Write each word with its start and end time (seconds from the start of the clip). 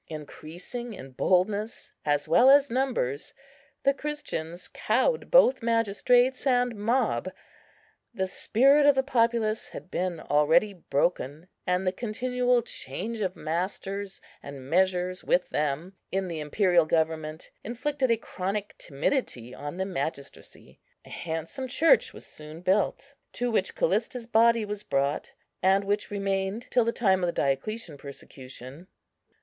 Increasing 0.07 0.95
in 0.95 1.11
boldness, 1.11 1.91
as 2.05 2.27
well 2.27 2.49
as 2.49 2.71
numbers, 2.71 3.35
the 3.83 3.93
Christians 3.93 4.67
cowed 4.67 5.29
both 5.29 5.61
magistrates 5.61 6.47
and 6.47 6.75
mob. 6.75 7.29
The 8.11 8.25
spirit 8.25 8.87
of 8.87 8.95
the 8.95 9.03
populace 9.03 9.69
had 9.69 9.91
been 9.91 10.19
already 10.19 10.73
broken; 10.73 11.49
and 11.67 11.85
the 11.85 11.91
continual 11.91 12.63
change 12.63 13.21
of 13.21 13.35
masters, 13.35 14.21
and 14.41 14.67
measures 14.67 15.23
with 15.23 15.49
them, 15.51 15.93
in 16.11 16.29
the 16.29 16.39
imperial 16.39 16.87
government, 16.87 17.51
inflicted 17.63 18.09
a 18.09 18.17
chronic 18.17 18.75
timidity 18.79 19.53
on 19.53 19.77
the 19.77 19.85
magistracy. 19.85 20.79
A 21.05 21.11
handsome 21.11 21.67
church 21.67 22.11
was 22.11 22.25
soon 22.25 22.61
built, 22.61 23.13
to 23.33 23.51
which 23.51 23.75
Callista's 23.75 24.25
body 24.25 24.65
was 24.65 24.81
brought, 24.81 25.33
and 25.61 25.83
which 25.83 26.09
remained 26.09 26.65
till 26.71 26.85
the 26.85 26.91
time 26.91 27.21
of 27.21 27.27
the 27.27 27.31
Diocletian 27.39 27.99
persecution. 27.99 28.87